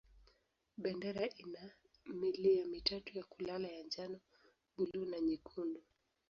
Bendera 0.77 1.25
ina 1.29 1.71
milia 2.13 2.65
mitatu 2.67 3.17
ya 3.17 3.23
kulala 3.23 3.67
ya 3.67 3.83
njano, 3.83 4.19
buluu 4.77 5.05
na 5.05 5.19
nyekundu. 5.19 5.81